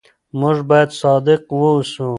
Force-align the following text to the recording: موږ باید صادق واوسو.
موږ 0.39 0.57
باید 0.69 0.89
صادق 1.01 1.41
واوسو. 1.59 2.07